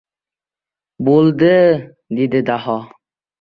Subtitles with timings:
[1.09, 1.51] "Bo‘ldi!—
[2.21, 2.79] dedi Daho.